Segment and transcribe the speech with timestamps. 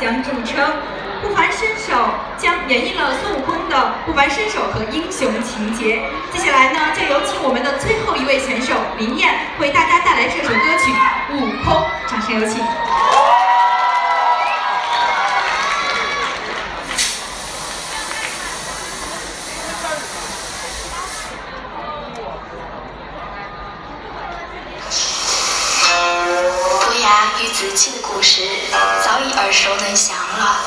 [0.00, 0.72] 将著称。
[1.20, 1.92] 不凡身手
[2.36, 6.00] 将演绎了孙悟空的不凡身手和英雄情节。
[6.32, 10.92] 接下来呢，就有请我们的最后一位选手林燕为大家带来这首歌曲
[11.34, 11.74] 《悟空》，
[12.08, 12.62] 掌声有请。
[26.90, 28.42] 伯牙与子期的故事
[29.02, 30.60] 早已耳熟能详了，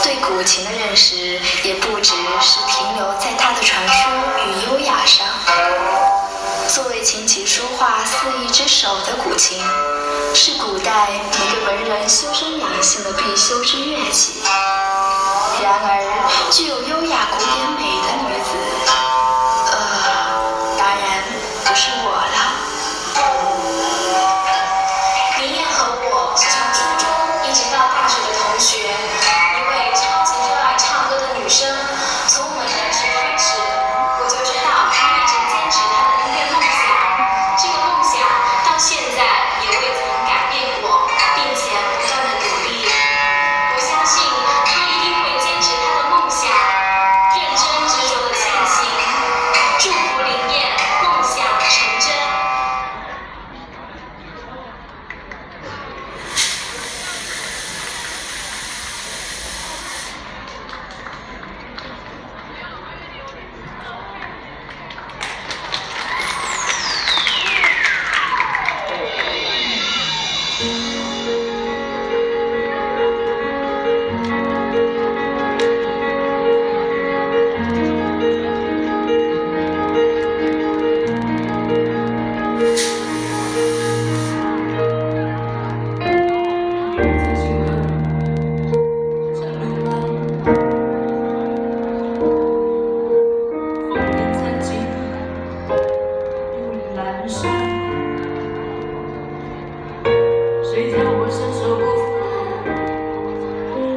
[0.00, 1.16] 对古琴的认识
[1.64, 4.12] 也不只是停留在它的传说
[4.44, 5.26] 与优雅上。
[6.68, 9.60] 作为琴棋书画四艺之首的古琴，
[10.32, 14.34] 是古代每个文人修身养性的必修之乐器。
[15.60, 18.65] 然而，具有优雅古典美的女子。
[97.26, 97.42] 人生
[100.62, 101.82] 谁叫我身手不
[102.14, 102.22] 凡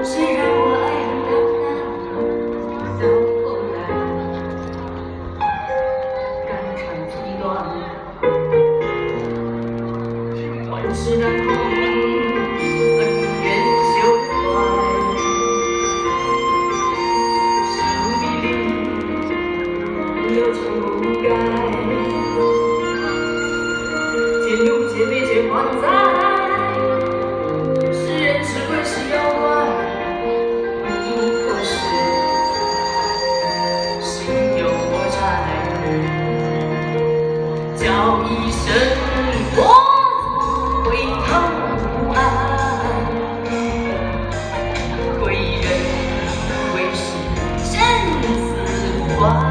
[0.03, 1.31] 谁让我爱恨两
[2.71, 3.01] 难走
[3.43, 3.45] 过
[3.75, 3.77] 来
[6.47, 6.81] 肝肠
[7.11, 7.45] 寸断
[10.95, 11.78] 事难
[25.49, 25.83] 自在，
[27.91, 29.43] 是人是鬼是妖怪，
[31.47, 31.69] 或是
[33.99, 34.13] 心
[34.59, 35.17] 有魔债，
[37.75, 37.81] 叫
[38.25, 38.63] 一声
[39.55, 39.57] 佛，
[40.85, 40.87] 回
[41.25, 41.27] 头
[41.97, 42.17] 无岸，
[45.19, 45.25] 归
[45.63, 45.65] 人
[46.71, 46.97] 归时
[47.63, 47.73] 生
[48.37, 48.37] 死
[49.17, 49.48] 关。